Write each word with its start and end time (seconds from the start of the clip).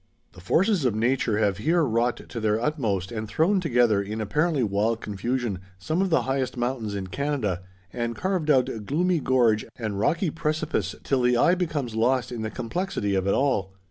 The 0.33 0.41
forces 0.41 0.83
of 0.83 0.95
nature 0.95 1.37
have 1.37 1.59
here 1.59 1.83
wrought 1.83 2.27
to 2.27 2.39
their 2.39 2.59
utmost 2.59 3.11
and 3.11 3.27
thrown 3.27 3.59
together 3.61 4.01
in 4.01 4.19
apparently 4.19 4.63
wild 4.63 4.99
confusion 4.99 5.59
some 5.77 6.01
of 6.01 6.09
the 6.09 6.23
highest 6.23 6.57
mountains 6.57 6.95
in 6.95 7.05
Canada 7.05 7.61
and 7.93 8.15
carved 8.15 8.49
out 8.49 8.87
gloomy 8.87 9.19
gorge 9.19 9.63
and 9.75 9.99
rocky 9.99 10.31
precipice 10.31 10.95
till 11.03 11.21
the 11.21 11.37
eye 11.37 11.53
becomes 11.53 11.93
lost 11.93 12.31
in 12.31 12.41
the 12.41 12.49
complexity 12.49 13.13
of 13.13 13.27
it 13.27 13.35
all. 13.35 13.75